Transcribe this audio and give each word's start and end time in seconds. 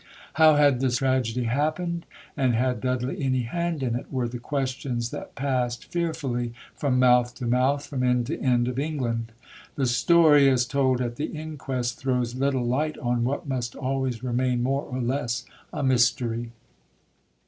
How 0.33 0.55
had 0.55 0.79
this 0.79 0.97
tragedy 0.97 1.43
happened? 1.43 2.07
and 2.35 2.55
had 2.55 2.81
Dudley 2.81 3.21
any 3.23 3.43
hand 3.43 3.83
in 3.83 3.93
it? 3.93 4.11
were 4.11 4.27
the 4.27 4.39
questions 4.39 5.11
that 5.11 5.35
passed 5.35 5.91
fear 5.91 6.11
fully 6.11 6.53
from 6.75 6.97
mouth 6.97 7.35
to 7.35 7.45
mouth, 7.45 7.85
from 7.85 8.01
end 8.01 8.25
to 8.25 8.39
end 8.39 8.67
of 8.67 8.79
England. 8.79 9.31
The 9.75 9.85
story, 9.85 10.49
as 10.49 10.65
told 10.65 11.01
at 11.01 11.17
the 11.17 11.25
inquest, 11.27 11.99
throws 11.99 12.33
little 12.33 12.65
light 12.65 12.97
on 12.97 13.23
what 13.23 13.47
must 13.47 13.75
always 13.75 14.23
remain 14.23 14.63
more 14.63 14.81
or 14.81 14.99
less 15.01 15.45
a 15.71 15.83
mystery. 15.83 16.51